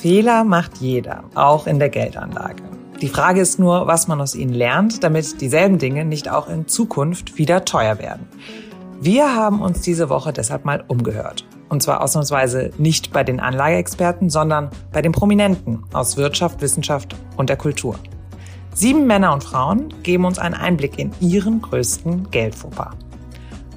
[0.00, 2.62] Fehler macht jeder, auch in der Geldanlage.
[3.02, 6.68] Die Frage ist nur, was man aus ihnen lernt, damit dieselben Dinge nicht auch in
[6.68, 8.26] Zukunft wieder teuer werden.
[8.98, 11.44] Wir haben uns diese Woche deshalb mal umgehört.
[11.68, 17.50] Und zwar ausnahmsweise nicht bei den Anlageexperten, sondern bei den Prominenten aus Wirtschaft, Wissenschaft und
[17.50, 17.96] der Kultur.
[18.72, 23.09] Sieben Männer und Frauen geben uns einen Einblick in ihren größten Geldfauxpas.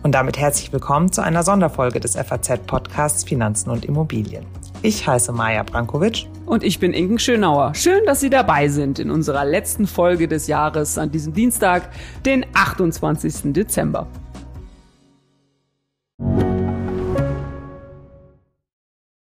[0.04, 4.46] Und damit herzlich willkommen zu einer Sonderfolge des FAZ-Podcasts Finanzen und Immobilien.
[4.82, 6.28] Ich heiße Maja Brankovic.
[6.46, 7.74] Und ich bin Inken Schönauer.
[7.74, 11.90] Schön, dass Sie dabei sind in unserer letzten Folge des Jahres an diesem Dienstag,
[12.26, 13.54] den 28.
[13.54, 14.08] Dezember.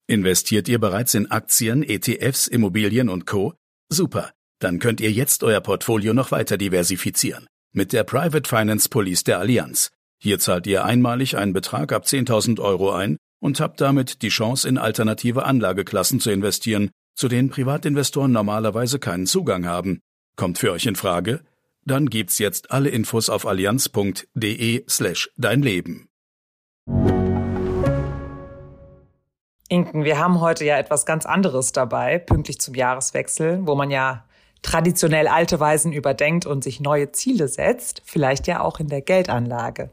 [0.06, 3.52] Investiert ihr bereits in Aktien, ETFs, Immobilien und Co?
[3.90, 4.30] Super.
[4.60, 7.46] Dann könnt ihr jetzt euer Portfolio noch weiter diversifizieren.
[7.72, 9.90] Mit der Private Finance Police der Allianz.
[10.22, 14.68] Hier zahlt ihr einmalig einen Betrag ab 10.000 Euro ein und habt damit die Chance,
[14.68, 20.00] in alternative Anlageklassen zu investieren, zu denen Privatinvestoren normalerweise keinen Zugang haben.
[20.36, 21.40] Kommt für euch in Frage?
[21.86, 26.10] Dann gibt's jetzt alle Infos auf allianz.de slash dein Leben.
[29.70, 34.26] Inken, wir haben heute ja etwas ganz anderes dabei, pünktlich zum Jahreswechsel, wo man ja
[34.60, 39.90] traditionell alte Weisen überdenkt und sich neue Ziele setzt, vielleicht ja auch in der Geldanlage.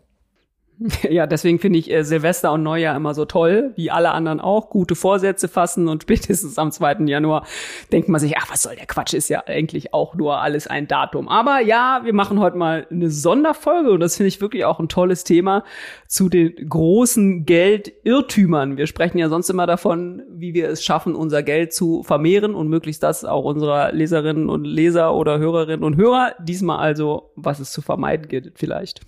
[1.09, 4.69] Ja, deswegen finde ich äh, Silvester und Neujahr immer so toll, wie alle anderen auch,
[4.69, 7.05] gute Vorsätze fassen und spätestens am 2.
[7.05, 7.45] Januar
[7.91, 10.87] denkt man sich, ach, was soll der Quatsch, ist ja eigentlich auch nur alles ein
[10.87, 11.27] Datum.
[11.27, 14.89] Aber ja, wir machen heute mal eine Sonderfolge und das finde ich wirklich auch ein
[14.89, 15.63] tolles Thema
[16.07, 18.77] zu den großen Geldirrtümern.
[18.77, 22.67] Wir sprechen ja sonst immer davon, wie wir es schaffen, unser Geld zu vermehren und
[22.67, 26.33] möglichst das auch unserer Leserinnen und Leser oder Hörerinnen und Hörer.
[26.39, 29.01] Diesmal also, was es zu vermeiden gilt vielleicht.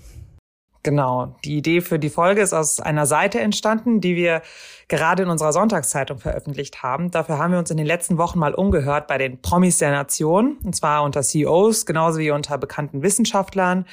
[0.90, 1.36] Genau.
[1.46, 4.42] Die Idee für die Folge ist aus einer Seite entstanden, die wir
[4.88, 7.12] gerade in unserer Sonntagszeitung veröffentlicht haben.
[7.12, 10.58] Dafür haben wir uns in den letzten Wochen mal umgehört bei den Promis der Nation,
[10.64, 13.86] und zwar unter CEOs, genauso wie unter bekannten Wissenschaftlern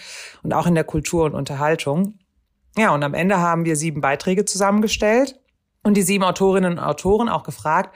[0.42, 2.14] und auch in der Kultur und Unterhaltung.
[2.78, 5.38] Ja, und am Ende haben wir sieben Beiträge zusammengestellt
[5.82, 7.94] und die sieben Autorinnen und Autoren auch gefragt,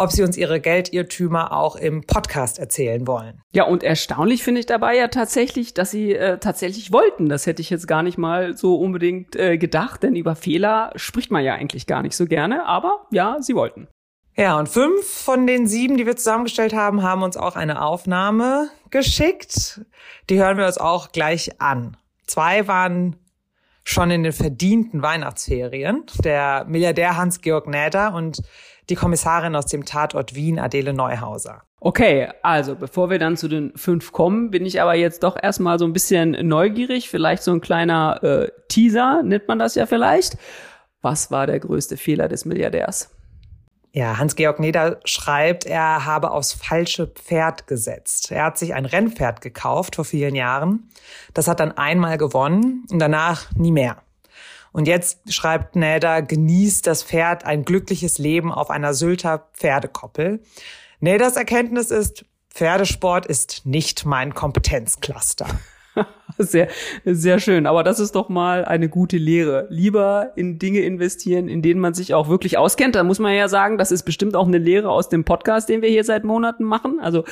[0.00, 3.42] ob sie uns ihre Geldirrtümer auch im Podcast erzählen wollen.
[3.52, 7.28] Ja, und erstaunlich finde ich dabei ja tatsächlich, dass sie äh, tatsächlich wollten.
[7.28, 11.30] Das hätte ich jetzt gar nicht mal so unbedingt äh, gedacht, denn über Fehler spricht
[11.30, 13.88] man ja eigentlich gar nicht so gerne, aber ja, sie wollten.
[14.36, 18.70] Ja, und fünf von den sieben, die wir zusammengestellt haben, haben uns auch eine Aufnahme
[18.90, 19.82] geschickt.
[20.30, 21.98] Die hören wir uns auch gleich an.
[22.26, 23.16] Zwei waren
[23.84, 26.04] schon in den verdienten Weihnachtsferien.
[26.24, 28.40] Der Milliardär Hans-Georg Näder und
[28.88, 31.62] die Kommissarin aus dem Tatort Wien, Adele Neuhauser.
[31.82, 35.78] Okay, also bevor wir dann zu den fünf kommen, bin ich aber jetzt doch erstmal
[35.78, 37.08] so ein bisschen neugierig.
[37.08, 40.36] Vielleicht so ein kleiner äh, Teaser, nennt man das ja vielleicht.
[41.00, 43.10] Was war der größte Fehler des Milliardärs?
[43.92, 48.30] Ja, Hans-Georg Neder schreibt, er habe aufs falsche Pferd gesetzt.
[48.30, 50.90] Er hat sich ein Rennpferd gekauft vor vielen Jahren.
[51.34, 54.02] Das hat dann einmal gewonnen und danach nie mehr.
[54.72, 60.40] Und jetzt schreibt Näder, genießt das Pferd ein glückliches Leben auf einer Sylter Pferdekoppel.
[61.00, 65.46] Näders Erkenntnis ist, Pferdesport ist nicht mein Kompetenzcluster.
[66.38, 66.68] Sehr,
[67.04, 67.66] sehr schön.
[67.66, 69.66] Aber das ist doch mal eine gute Lehre.
[69.68, 72.94] Lieber in Dinge investieren, in denen man sich auch wirklich auskennt.
[72.94, 75.82] Da muss man ja sagen, das ist bestimmt auch eine Lehre aus dem Podcast, den
[75.82, 76.98] wir hier seit Monaten machen.
[77.00, 77.24] Also,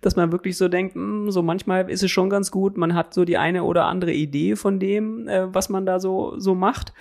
[0.00, 2.78] dass man wirklich so denkt, mh, hm, so manchmal ist es schon ganz gut.
[2.78, 6.38] Man hat so die eine oder andere Idee von dem, äh, was man da so,
[6.38, 6.92] so macht.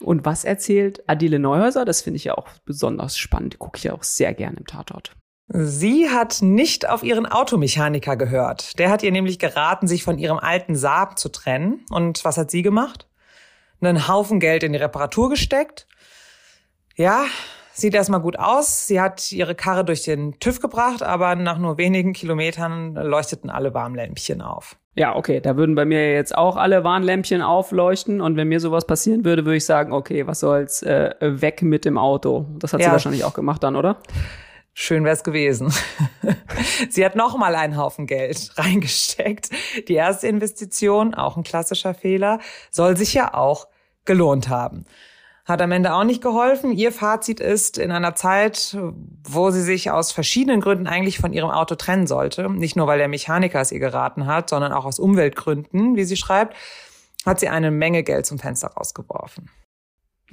[0.00, 1.84] Und was erzählt Adile Neuhäuser?
[1.84, 3.58] Das finde ich ja auch besonders spannend.
[3.58, 5.12] Gucke ich ja auch sehr gerne im Tatort.
[5.48, 8.78] Sie hat nicht auf ihren Automechaniker gehört.
[8.78, 11.84] Der hat ihr nämlich geraten, sich von ihrem alten Saab zu trennen.
[11.90, 13.06] Und was hat sie gemacht?
[13.80, 15.86] Einen Haufen Geld in die Reparatur gesteckt.
[16.96, 17.24] Ja,
[17.72, 18.86] sieht erstmal gut aus.
[18.86, 23.74] Sie hat ihre Karre durch den TÜV gebracht, aber nach nur wenigen Kilometern leuchteten alle
[23.74, 24.76] Warnlämpchen auf.
[24.94, 28.86] Ja, okay, da würden bei mir jetzt auch alle Warnlämpchen aufleuchten und wenn mir sowas
[28.86, 32.46] passieren würde, würde ich sagen, okay, was soll's, äh, weg mit dem Auto.
[32.58, 32.86] Das hat ja.
[32.86, 33.96] sie wahrscheinlich auch gemacht dann, oder?
[34.74, 35.72] Schön wär's gewesen.
[36.88, 39.50] Sie hat noch mal einen Haufen Geld reingesteckt.
[39.88, 42.38] Die erste Investition, auch ein klassischer Fehler,
[42.70, 43.68] soll sich ja auch
[44.04, 44.86] gelohnt haben.
[45.44, 46.72] Hat am Ende auch nicht geholfen.
[46.72, 48.76] Ihr Fazit ist, in einer Zeit,
[49.24, 52.98] wo sie sich aus verschiedenen Gründen eigentlich von ihrem Auto trennen sollte, nicht nur weil
[52.98, 56.56] der Mechaniker es ihr geraten hat, sondern auch aus Umweltgründen, wie sie schreibt,
[57.26, 59.50] hat sie eine Menge Geld zum Fenster rausgeworfen.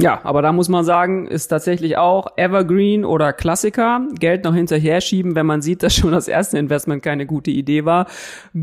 [0.02, 4.08] Ja, aber da muss man sagen, ist tatsächlich auch Evergreen oder Klassiker.
[4.18, 7.84] Geld noch hinterher schieben, wenn man sieht, dass schon das erste Investment keine gute Idee
[7.84, 8.08] war.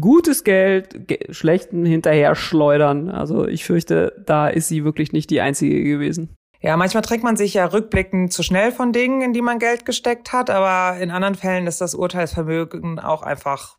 [0.00, 3.10] Gutes Geld, ge schlechten hinterher schleudern.
[3.10, 6.34] Also ich fürchte, da ist sie wirklich nicht die einzige gewesen.
[6.62, 9.84] Ja, manchmal trägt man sich ja rückblickend zu schnell von Dingen, in die man Geld
[9.84, 13.76] gesteckt hat, aber in anderen Fällen ist das Urteilsvermögen auch einfach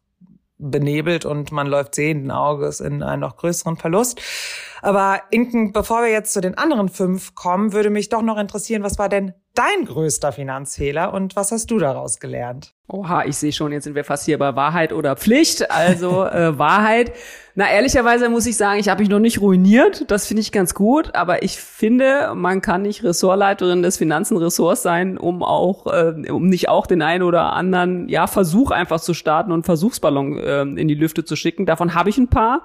[0.58, 4.22] benebelt und man läuft sehenden Auges in einen noch größeren Verlust.
[4.82, 8.84] Aber Inken, bevor wir jetzt zu den anderen fünf kommen, würde mich doch noch interessieren,
[8.84, 12.74] was war denn dein größter Finanzfehler und was hast du daraus gelernt?
[12.88, 15.72] Oha, ich sehe schon, jetzt sind wir fast hier bei Wahrheit oder Pflicht.
[15.72, 17.12] Also äh, Wahrheit.
[17.56, 20.10] Na, ehrlicherweise muss ich sagen, ich habe mich noch nicht ruiniert.
[20.10, 21.16] Das finde ich ganz gut.
[21.16, 26.70] Aber ich finde, man kann nicht Ressortleiterin des Finanzenressorts sein, um auch, äh, um nicht
[26.70, 30.96] auch den einen oder anderen, ja, Versuch einfach zu starten und Versuchsballon äh, in die
[30.96, 31.66] Lüfte zu schicken.
[31.66, 32.64] Davon habe ich ein paar.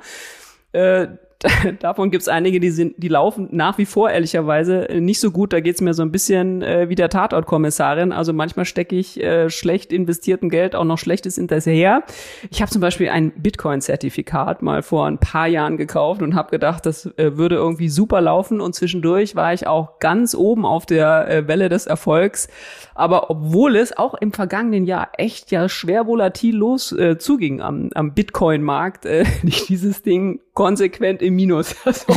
[0.73, 1.09] Äh,
[1.81, 5.53] davon gibt es einige, die sind, die laufen nach wie vor ehrlicherweise nicht so gut.
[5.53, 8.13] Da geht's mir so ein bisschen äh, wie der Tatortkommissarin.
[8.13, 12.05] Also manchmal stecke ich äh, schlecht investierten Geld auch noch schlechtes hinterher.
[12.51, 16.87] Ich habe zum Beispiel ein Bitcoin-Zertifikat mal vor ein paar Jahren gekauft und habe gedacht,
[16.87, 18.61] das äh, würde irgendwie super laufen.
[18.61, 22.49] Und zwischendurch war ich auch ganz oben auf der äh, Welle des Erfolgs.
[22.95, 27.91] Aber obwohl es auch im vergangenen Jahr echt ja schwer volatil los äh, zuging am,
[27.95, 31.75] am Bitcoin-Markt, äh, dieses Ding konsequent im Minus.
[31.85, 32.15] Also,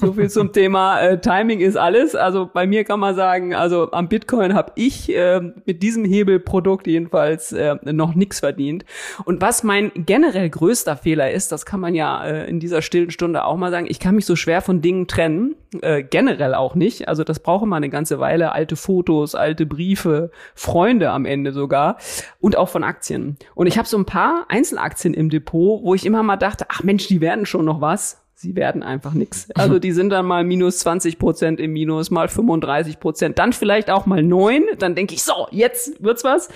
[0.00, 2.14] so viel zum Thema äh, Timing ist alles.
[2.14, 6.86] Also bei mir kann man sagen, also am Bitcoin habe ich äh, mit diesem Hebelprodukt
[6.86, 8.84] jedenfalls äh, noch nichts verdient.
[9.24, 13.10] Und was mein generell größter Fehler ist, das kann man ja äh, in dieser stillen
[13.10, 16.74] Stunde auch mal sagen, ich kann mich so schwer von Dingen trennen, äh, generell auch
[16.74, 17.08] nicht.
[17.08, 21.98] Also das braucht man eine ganze Weile, alte Fotos, alte Briefe, Freunde am Ende sogar
[22.40, 23.36] und auch von Aktien.
[23.54, 26.82] Und ich habe so ein paar Einzelaktien im Depot, wo ich immer mal dachte, ach
[26.82, 29.50] Mensch, die werden schon noch was sie werden einfach nix.
[29.54, 33.90] Also die sind dann mal minus 20 Prozent im Minus, mal 35 Prozent, dann vielleicht
[33.90, 34.64] auch mal neun.
[34.78, 36.48] Dann denke ich, so, jetzt wird's was.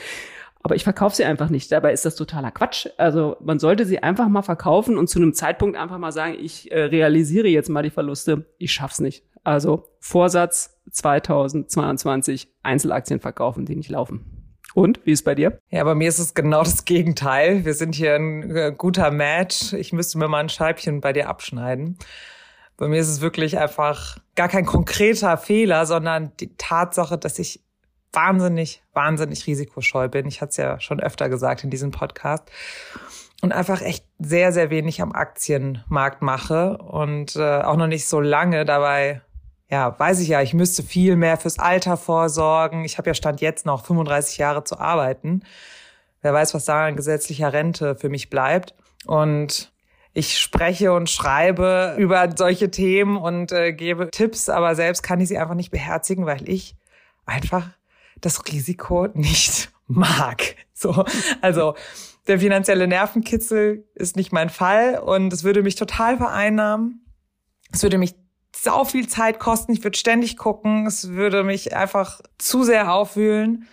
[0.63, 1.73] Aber ich verkaufe sie einfach nicht.
[1.73, 2.87] Dabei ist das totaler Quatsch.
[2.99, 6.71] Also man sollte sie einfach mal verkaufen und zu einem Zeitpunkt einfach mal sagen, ich
[6.71, 8.45] äh, realisiere jetzt mal die Verluste.
[8.59, 9.25] Ich schaff's nicht.
[9.43, 14.40] Also Vorsatz 2022 Einzelaktien verkaufen, die nicht laufen.
[14.75, 15.59] Und wie ist bei dir?
[15.71, 17.65] Ja, bei mir ist es genau das Gegenteil.
[17.65, 19.73] Wir sind hier ein äh, guter Match.
[19.73, 21.99] Ich müsste mir mal ein Scheibchen bei dir abschneiden.
[22.77, 27.61] Bei mir ist es wirklich einfach gar kein konkreter Fehler, sondern die Tatsache, dass ich
[28.13, 30.27] wahnsinnig, wahnsinnig risikoscheu bin.
[30.27, 32.51] Ich hatte es ja schon öfter gesagt in diesem Podcast.
[33.43, 38.21] Und einfach echt sehr, sehr wenig am Aktienmarkt mache und äh, auch noch nicht so
[38.21, 39.23] lange dabei
[39.71, 42.85] ja, weiß ich ja, ich müsste viel mehr fürs Alter vorsorgen.
[42.85, 45.43] Ich habe ja Stand jetzt noch 35 Jahre zu arbeiten.
[46.23, 48.75] Wer weiß, was da an gesetzlicher Rente für mich bleibt.
[49.07, 49.73] Und
[50.13, 55.29] ich spreche und schreibe über solche Themen und äh, gebe Tipps, aber selbst kann ich
[55.29, 56.75] sie einfach nicht beherzigen, weil ich
[57.25, 57.69] einfach
[58.21, 60.57] das Risiko nicht mag.
[60.75, 61.05] So,
[61.41, 61.75] also
[62.27, 67.05] der finanzielle Nervenkitzel ist nicht mein Fall und es würde mich total vereinnahmen.
[67.73, 68.17] Es würde mich
[68.55, 69.73] sau viel Zeit kosten.
[69.73, 70.87] Ich würde ständig gucken.
[70.87, 73.69] Es würde mich einfach zu sehr aufwühlen.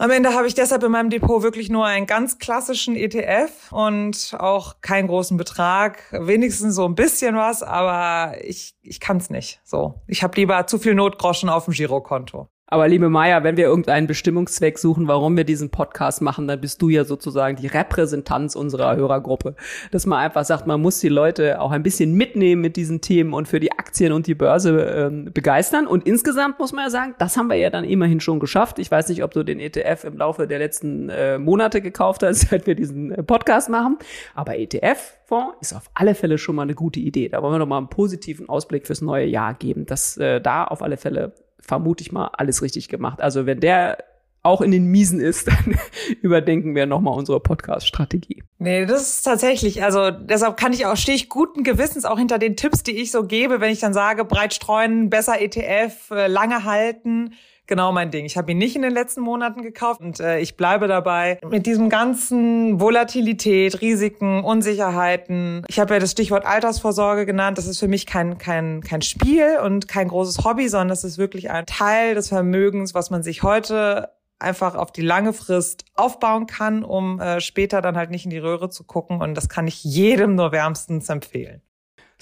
[0.00, 4.34] Am Ende habe ich deshalb in meinem Depot wirklich nur einen ganz klassischen ETF und
[4.38, 9.60] auch keinen großen Betrag, wenigstens so ein bisschen was, aber ich, ich kann es nicht.
[9.62, 12.48] So, ich habe lieber zu viel Notgroschen auf dem Girokonto.
[12.72, 16.80] Aber liebe Maya, wenn wir irgendeinen Bestimmungszweck suchen, warum wir diesen Podcast machen, dann bist
[16.80, 19.56] du ja sozusagen die Repräsentanz unserer Hörergruppe.
[19.90, 23.34] Dass man einfach sagt, man muss die Leute auch ein bisschen mitnehmen mit diesen Themen
[23.34, 25.88] und für die Aktien und die Börse ähm, begeistern.
[25.88, 28.78] Und insgesamt muss man ja sagen, das haben wir ja dann immerhin schon geschafft.
[28.78, 32.40] Ich weiß nicht, ob du den ETF im Laufe der letzten äh, Monate gekauft hast,
[32.50, 33.98] seit wir diesen äh, Podcast machen.
[34.36, 37.28] Aber ETF-Fonds ist auf alle Fälle schon mal eine gute Idee.
[37.28, 40.62] Da wollen wir doch mal einen positiven Ausblick fürs neue Jahr geben, dass äh, da
[40.62, 41.32] auf alle Fälle
[41.70, 43.20] vermute ich mal, alles richtig gemacht.
[43.20, 43.98] Also wenn der
[44.42, 45.78] auch in den Miesen ist, dann
[46.20, 48.42] überdenken wir nochmal unsere Podcast-Strategie.
[48.58, 52.40] Nee, das ist tatsächlich, also deshalb kann ich auch, stehe ich guten Gewissens auch hinter
[52.40, 56.26] den Tipps, die ich so gebe, wenn ich dann sage, breit streuen, besser ETF, äh,
[56.26, 57.34] lange halten,
[57.70, 58.26] genau mein Ding.
[58.26, 61.38] Ich habe ihn nicht in den letzten Monaten gekauft und äh, ich bleibe dabei.
[61.48, 65.64] Mit diesem ganzen Volatilität, Risiken, Unsicherheiten.
[65.68, 67.56] Ich habe ja das Stichwort Altersvorsorge genannt.
[67.56, 71.16] Das ist für mich kein, kein, kein Spiel und kein großes Hobby, sondern das ist
[71.16, 74.10] wirklich ein Teil des Vermögens, was man sich heute
[74.40, 78.38] einfach auf die lange Frist aufbauen kann, um äh, später dann halt nicht in die
[78.38, 79.20] Röhre zu gucken.
[79.20, 81.62] Und das kann ich jedem nur wärmstens empfehlen.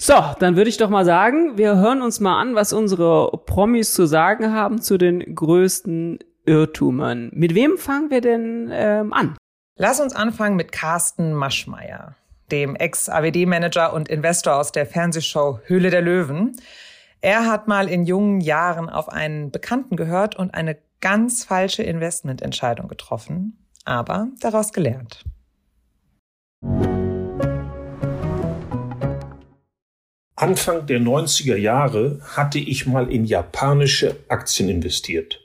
[0.01, 3.93] So, dann würde ich doch mal sagen, wir hören uns mal an, was unsere Promis
[3.93, 7.29] zu sagen haben zu den größten Irrtümern.
[7.33, 9.35] Mit wem fangen wir denn ähm, an?
[9.75, 12.15] Lass uns anfangen mit Carsten Maschmeyer,
[12.49, 16.55] dem Ex-AWD-Manager und Investor aus der Fernsehshow Höhle der Löwen.
[17.19, 22.87] Er hat mal in jungen Jahren auf einen Bekannten gehört und eine ganz falsche Investmententscheidung
[22.87, 25.25] getroffen, aber daraus gelernt.
[30.41, 35.41] Anfang der 90er Jahre hatte ich mal in japanische Aktien investiert.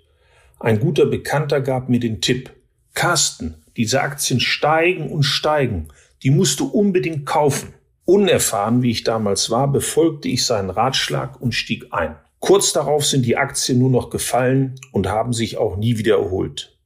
[0.61, 2.53] Ein guter Bekannter gab mir den Tipp,
[2.95, 5.89] Carsten, diese Aktien steigen und steigen,
[6.23, 7.75] die musst du unbedingt kaufen.
[8.05, 12.15] Unerfahren, wie ich damals war, befolgte ich seinen Ratschlag und stieg ein.
[12.39, 16.79] Kurz darauf sind die Aktien nur noch gefallen und haben sich auch nie wieder erholt.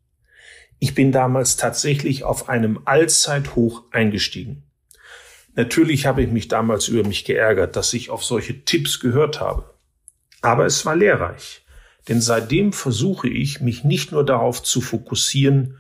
[0.79, 4.63] Ich bin damals tatsächlich auf einem Allzeithoch eingestiegen.
[5.59, 9.75] Natürlich habe ich mich damals über mich geärgert, dass ich auf solche Tipps gehört habe.
[10.41, 11.63] Aber es war lehrreich,
[12.07, 15.77] denn seitdem versuche ich, mich nicht nur darauf zu fokussieren,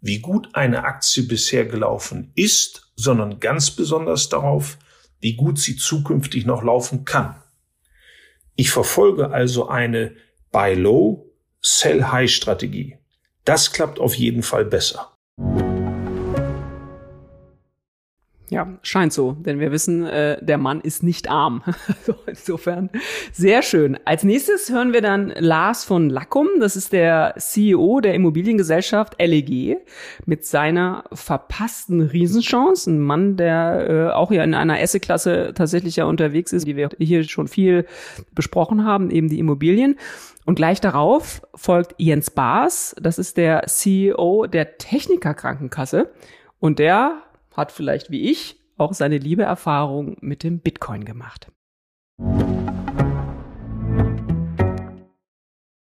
[0.00, 4.78] wie gut eine Aktie bisher gelaufen ist, sondern ganz besonders darauf,
[5.18, 7.42] wie gut sie zukünftig noch laufen kann.
[8.54, 10.14] Ich verfolge also eine
[10.52, 12.96] Buy Low, Sell High Strategie.
[13.44, 15.15] Das klappt auf jeden Fall besser.
[18.48, 21.64] Ja, scheint so, denn wir wissen, äh, der Mann ist nicht arm.
[22.26, 22.90] Insofern
[23.32, 23.98] sehr schön.
[24.04, 29.78] Als nächstes hören wir dann Lars von Lackum, das ist der CEO der Immobiliengesellschaft LEG,
[30.26, 32.88] mit seiner verpassten Riesenchance.
[32.88, 36.90] Ein Mann, der äh, auch ja in einer Esse-Klasse tatsächlich ja unterwegs ist, die wir
[36.98, 37.84] hier schon viel
[38.32, 39.96] besprochen haben, eben die Immobilien.
[40.44, 46.12] Und gleich darauf folgt Jens Baas, das ist der CEO der Techniker Krankenkasse.
[46.58, 47.22] Und der
[47.56, 51.50] hat vielleicht wie ich auch seine liebe Erfahrung mit dem Bitcoin gemacht.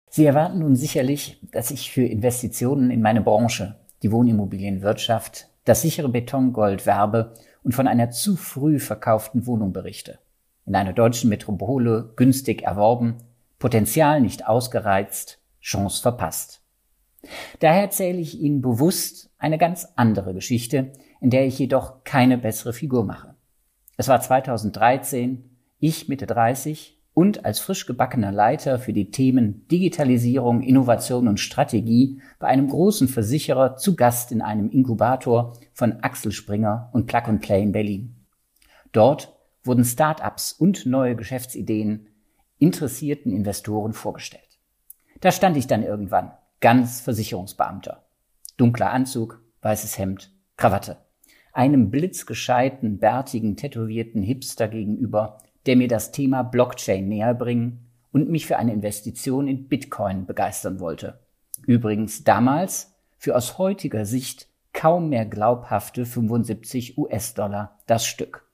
[0.10, 6.08] Sie erwarten nun sicherlich, dass ich für Investitionen in meine Branche, die Wohnimmobilienwirtschaft, das sichere
[6.08, 10.20] Betongold werbe und von einer zu früh verkauften Wohnung berichte.
[10.66, 13.18] In einer deutschen Metropole günstig erworben,
[13.60, 16.62] Potenzial nicht ausgereizt, Chance verpasst.
[17.60, 22.74] Daher erzähle ich Ihnen bewusst eine ganz andere Geschichte, in der ich jedoch keine bessere
[22.74, 23.36] Figur mache.
[23.98, 30.62] Es war 2013, ich Mitte 30 und als frisch gebackener Leiter für die Themen Digitalisierung,
[30.62, 36.90] Innovation und Strategie bei einem großen Versicherer zu Gast in einem Inkubator von Axel Springer
[36.92, 38.16] und Plug and Play in Berlin.
[38.92, 42.08] Dort wurden Start-ups und neue Geschäftsideen
[42.60, 44.60] interessierten Investoren vorgestellt.
[45.22, 48.04] Da stand ich dann irgendwann, ganz Versicherungsbeamter.
[48.58, 51.05] Dunkler Anzug, weißes Hemd, Krawatte
[51.56, 58.46] einem blitzgescheiten, bärtigen, tätowierten Hipster gegenüber, der mir das Thema Blockchain näher bringen und mich
[58.46, 61.20] für eine Investition in Bitcoin begeistern wollte.
[61.66, 68.50] Übrigens damals für aus heutiger Sicht kaum mehr glaubhafte 75 US-Dollar das Stück.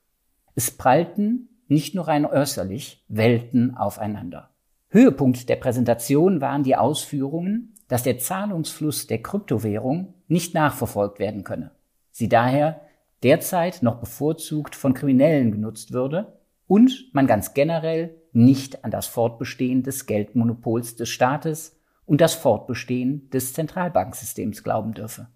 [0.53, 4.51] Es prallten nicht nur rein äußerlich Welten aufeinander.
[4.89, 11.71] Höhepunkt der Präsentation waren die Ausführungen, dass der Zahlungsfluss der Kryptowährung nicht nachverfolgt werden könne.
[12.11, 12.81] Sie daher
[13.23, 19.83] derzeit noch bevorzugt von Kriminellen genutzt würde und man ganz generell nicht an das Fortbestehen
[19.83, 25.27] des Geldmonopols des Staates und das Fortbestehen des Zentralbanksystems glauben dürfe.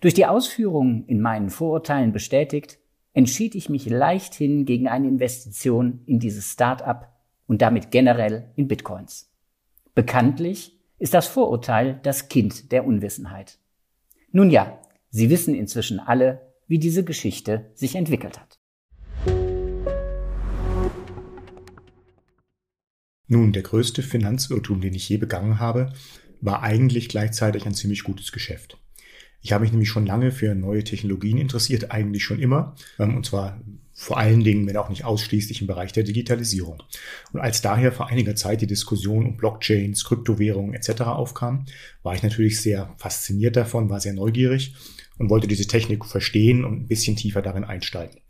[0.00, 2.78] Durch die Ausführungen in meinen Vorurteilen bestätigt,
[3.12, 7.12] entschied ich mich leichthin gegen eine Investition in dieses Start-up
[7.46, 9.30] und damit generell in Bitcoins.
[9.94, 13.58] Bekanntlich ist das Vorurteil das Kind der Unwissenheit.
[14.32, 14.78] Nun ja,
[15.10, 18.58] Sie wissen inzwischen alle, wie diese Geschichte sich entwickelt hat.
[23.28, 25.92] Nun, der größte Finanzirrtum, den ich je begangen habe,
[26.40, 28.78] war eigentlich gleichzeitig ein ziemlich gutes Geschäft.
[29.42, 33.26] Ich habe mich nämlich schon lange für neue Technologien interessiert, eigentlich schon immer, ähm, und
[33.26, 33.60] zwar
[33.92, 36.82] vor allen Dingen, wenn auch nicht ausschließlich im Bereich der Digitalisierung.
[37.32, 41.02] Und als daher vor einiger Zeit die Diskussion um Blockchains, Kryptowährungen etc.
[41.02, 41.64] aufkam,
[42.02, 44.74] war ich natürlich sehr fasziniert davon, war sehr neugierig
[45.18, 48.20] und wollte diese Technik verstehen und ein bisschen tiefer darin einsteigen.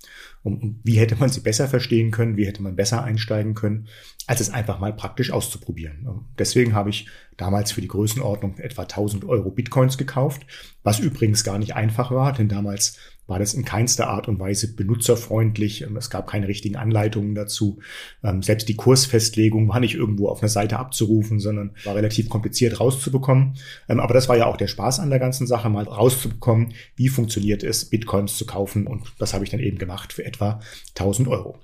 [0.42, 3.88] Und wie hätte man sie besser verstehen können, wie hätte man besser einsteigen können,
[4.26, 6.26] als es einfach mal praktisch auszuprobieren.
[6.38, 10.46] Deswegen habe ich damals für die Größenordnung etwa 1000 Euro Bitcoins gekauft,
[10.82, 14.74] was übrigens gar nicht einfach war, denn damals war das in keinster Art und Weise
[14.74, 15.82] benutzerfreundlich.
[15.82, 17.80] Ähm, es gab keine richtigen Anleitungen dazu.
[18.22, 22.80] Ähm, selbst die Kursfestlegung war nicht irgendwo auf einer Seite abzurufen, sondern war relativ kompliziert
[22.80, 23.56] rauszubekommen.
[23.88, 27.08] Ähm, aber das war ja auch der Spaß an der ganzen Sache, mal rauszubekommen, wie
[27.08, 28.86] funktioniert es, Bitcoins zu kaufen.
[28.86, 31.58] Und das habe ich dann eben gemacht für etwa 1000 Euro.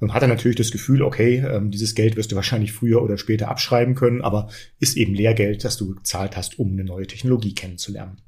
[0.00, 3.94] Und hatte natürlich das Gefühl, okay, dieses Geld wirst du wahrscheinlich früher oder später abschreiben
[3.94, 4.48] können, aber
[4.78, 8.20] ist eben Lehrgeld, das du gezahlt hast, um eine neue Technologie kennenzulernen.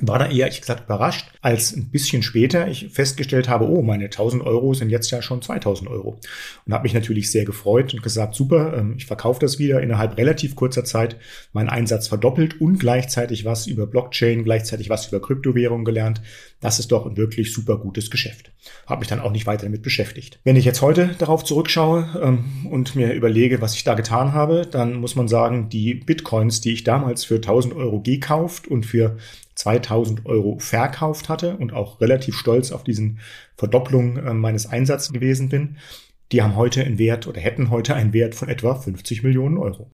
[0.00, 4.04] War da eher, ich gesagt, überrascht, als ein bisschen später ich festgestellt habe, oh, meine
[4.04, 6.18] 1000 Euro sind jetzt ja schon 2000 Euro.
[6.66, 10.16] Und habe mich natürlich sehr gefreut und gesagt, super, ähm, ich verkaufe das wieder innerhalb
[10.16, 11.16] relativ kurzer Zeit,
[11.52, 16.20] meinen Einsatz verdoppelt und gleichzeitig was über Blockchain, gleichzeitig was über Kryptowährung gelernt.
[16.60, 18.50] Das ist doch ein wirklich super gutes Geschäft.
[18.86, 20.40] Habe mich dann auch nicht weiter damit beschäftigt.
[20.44, 24.66] Wenn ich jetzt heute darauf zurückschaue ähm, und mir überlege, was ich da getan habe,
[24.66, 29.18] dann muss man sagen, die Bitcoins, die ich damals für 1000 Euro gekauft und für
[29.54, 33.20] 2000 Euro verkauft hatte und auch relativ stolz auf diesen
[33.56, 35.76] Verdopplung äh, meines Einsatzes gewesen bin,
[36.32, 39.90] die haben heute einen Wert oder hätten heute einen Wert von etwa 50 Millionen Euro.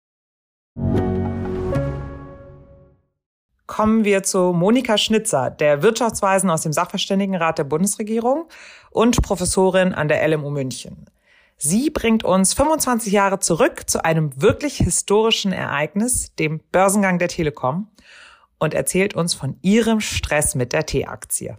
[3.66, 8.48] Kommen wir zu Monika Schnitzer, der Wirtschaftsweisen aus dem Sachverständigenrat der Bundesregierung
[8.90, 11.06] und Professorin an der LMU München.
[11.56, 17.88] Sie bringt uns 25 Jahre zurück zu einem wirklich historischen Ereignis, dem Börsengang der Telekom
[18.60, 21.58] und erzählt uns von ihrem Stress mit der T-Aktie.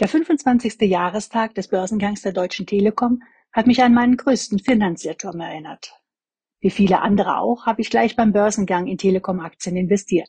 [0.00, 0.80] Der 25.
[0.80, 5.94] Jahrestag des Börsengangs der Deutschen Telekom hat mich an meinen größten Finanzirrtum erinnert.
[6.60, 10.28] Wie viele andere auch, habe ich gleich beim Börsengang in Telekom-Aktien investiert.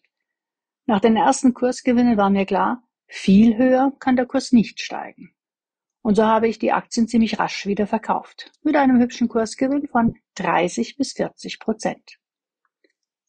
[0.85, 5.33] Nach den ersten Kursgewinnen war mir klar, viel höher kann der Kurs nicht steigen.
[6.07, 10.15] Und so habe ich die Aktien ziemlich rasch wieder verkauft, mit einem hübschen Kursgewinn von
[10.35, 12.17] 30 bis 40 Prozent.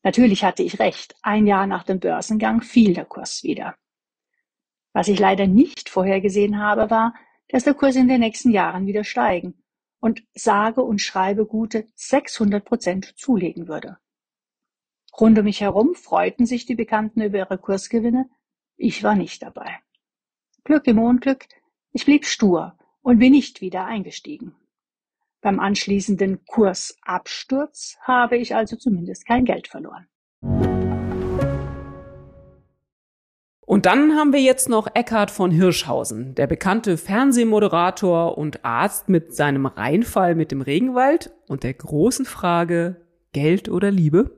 [0.04, 3.74] Natürlich hatte ich recht, ein Jahr nach dem Börsengang fiel der Kurs wieder.
[4.92, 7.14] Was ich leider nicht vorhergesehen habe, war,
[7.48, 9.60] dass der Kurs in den nächsten Jahren wieder steigen
[9.98, 13.98] und sage und schreibe gute 600 Prozent zulegen würde.
[15.18, 18.30] Rund um mich herum freuten sich die Bekannten über ihre Kursgewinne,
[18.76, 19.80] ich war nicht dabei.
[20.62, 21.48] Glück im Unglück,
[21.92, 24.54] ich blieb stur und bin nicht wieder eingestiegen.
[25.40, 30.06] Beim anschließenden Kursabsturz habe ich also zumindest kein Geld verloren.
[33.60, 39.34] Und dann haben wir jetzt noch Eckhard von Hirschhausen, der bekannte Fernsehmoderator und Arzt mit
[39.36, 44.37] seinem Reinfall mit dem Regenwald und der großen Frage Geld oder Liebe.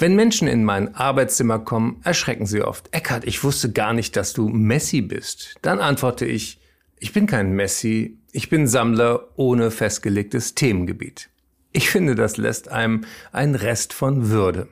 [0.00, 2.88] Wenn Menschen in mein Arbeitszimmer kommen, erschrecken sie oft.
[2.94, 5.56] Eckart, ich wusste gar nicht, dass du Messi bist.
[5.60, 6.60] Dann antworte ich,
[7.00, 11.30] ich bin kein Messi, ich bin Sammler ohne festgelegtes Themengebiet.
[11.72, 14.68] Ich finde, das lässt einem einen Rest von Würde.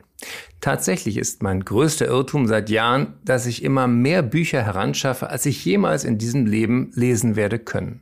[0.61, 5.65] Tatsächlich ist mein größter Irrtum seit Jahren, dass ich immer mehr Bücher heranschaffe, als ich
[5.65, 8.01] jemals in diesem Leben lesen werde können.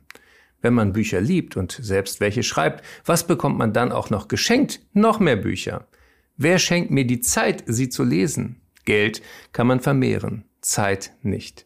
[0.61, 4.81] Wenn man Bücher liebt und selbst welche schreibt, was bekommt man dann auch noch geschenkt?
[4.93, 5.87] Noch mehr Bücher.
[6.37, 8.61] Wer schenkt mir die Zeit, sie zu lesen?
[8.83, 9.21] Geld
[9.53, 11.65] kann man vermehren, Zeit nicht.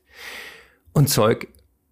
[0.93, 1.47] Und Zeug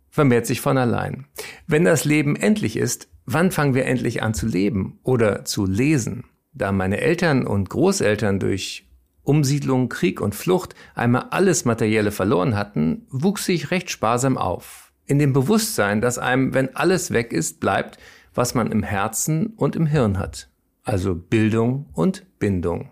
[0.09, 1.25] vermehrt sich von allein.
[1.65, 6.25] Wenn das Leben endlich ist, wann fangen wir endlich an zu leben oder zu lesen?
[6.53, 8.87] Da meine Eltern und Großeltern durch
[9.23, 14.91] Umsiedlung, Krieg und Flucht einmal alles Materielle verloren hatten, wuchs ich recht sparsam auf.
[15.05, 17.97] In dem Bewusstsein, dass einem, wenn alles weg ist, bleibt,
[18.35, 20.47] was man im Herzen und im Hirn hat
[20.87, 22.89] also Bildung und Bindung.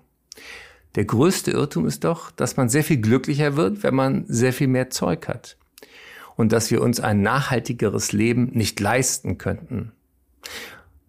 [0.95, 4.67] Der größte Irrtum ist doch, dass man sehr viel glücklicher wird, wenn man sehr viel
[4.67, 5.57] mehr Zeug hat.
[6.35, 9.93] Und dass wir uns ein nachhaltigeres Leben nicht leisten könnten.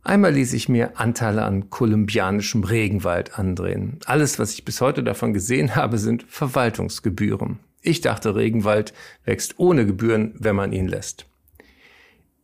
[0.04, 3.98] Einmal ließ ich mir Anteile an kolumbianischem Regenwald andrehen.
[4.04, 7.58] Alles, was ich bis heute davon gesehen habe, sind Verwaltungsgebühren.
[7.82, 8.94] Ich dachte, Regenwald
[9.24, 11.26] wächst ohne Gebühren, wenn man ihn lässt.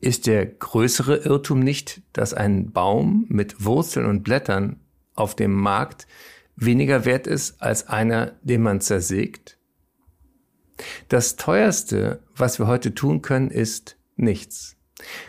[0.02, 4.80] Ist der größere Irrtum nicht, dass ein Baum mit Wurzeln und Blättern
[5.14, 6.08] auf dem Markt
[6.56, 9.58] weniger wert ist als einer, den man zersägt?
[11.06, 14.76] Das teuerste, was wir heute tun können, ist nichts.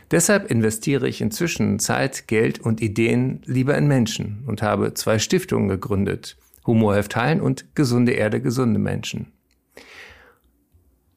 [0.09, 5.69] Deshalb investiere ich inzwischen Zeit, Geld und Ideen lieber in Menschen und habe zwei Stiftungen
[5.69, 6.35] gegründet.
[6.65, 9.33] Humor hilft heilen und Gesunde Erde, gesunde Menschen.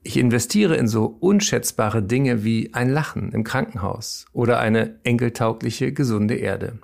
[0.06, 6.36] Ich investiere in so unschätzbare Dinge wie ein Lachen im Krankenhaus oder eine enkeltaugliche, gesunde
[6.36, 6.78] Erde.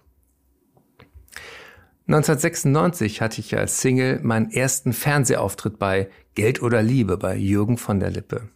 [2.08, 8.00] 1996 hatte ich als Single meinen ersten Fernsehauftritt bei Geld oder Liebe bei Jürgen von
[8.00, 8.48] der Lippe.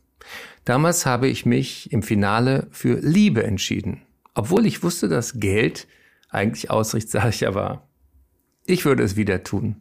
[0.64, 4.02] Damals habe ich mich im Finale für Liebe entschieden,
[4.34, 5.86] obwohl ich wusste, dass Geld
[6.28, 7.86] eigentlich Ausrichtssache war.
[8.64, 9.76] Ich würde es wieder tun.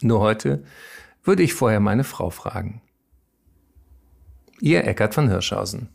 [0.00, 0.64] Nur heute
[1.22, 2.80] würde ich vorher meine Frau fragen.
[4.60, 5.88] Ihr Eckart von Hirschhausen.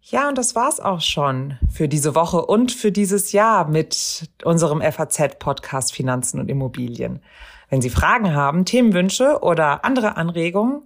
[0.00, 4.82] Ja, und das war's auch schon für diese Woche und für dieses Jahr mit unserem
[4.82, 7.22] FAZ-Podcast Finanzen und Immobilien.
[7.70, 10.84] Wenn Sie Fragen haben, Themenwünsche oder andere Anregungen,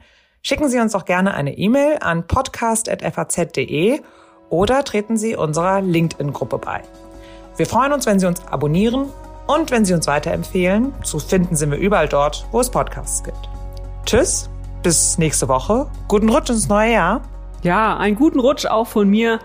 [0.49, 4.01] Schicken Sie uns doch gerne eine E-Mail an podcast.faz.de
[4.49, 6.83] oder treten Sie unserer LinkedIn-Gruppe bei.
[7.57, 9.09] Wir freuen uns, wenn Sie uns abonnieren
[9.47, 10.93] und wenn Sie uns weiterempfehlen.
[11.03, 13.49] Zu finden sind wir überall dort, wo es Podcasts gibt.
[14.05, 14.51] Tschüss,
[14.83, 15.91] bis nächste Woche.
[16.09, 17.23] Guten Rutsch ins neue Jahr.
[17.63, 19.41] Ja, einen guten Rutsch auch von mir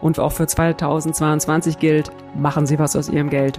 [0.00, 3.58] und auch für 2022 gilt, machen Sie was aus Ihrem Geld.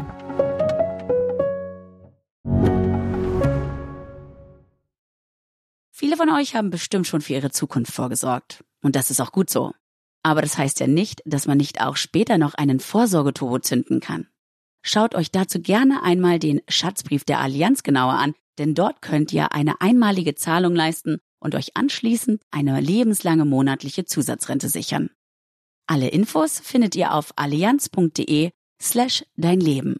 [5.91, 8.63] Viele von euch haben bestimmt schon für ihre Zukunft vorgesorgt.
[8.83, 9.73] Und das ist auch gut so.
[10.23, 14.27] Aber das heißt ja nicht, dass man nicht auch später noch einen Vorsorgeturbo zünden kann.
[14.81, 19.51] Schaut euch dazu gerne einmal den Schatzbrief der Allianz genauer an, denn dort könnt ihr
[19.51, 25.09] eine einmalige Zahlung leisten und euch anschließend eine lebenslange monatliche Zusatzrente sichern.
[25.87, 29.97] Alle Infos findet ihr auf allianz.de slash dein Leben.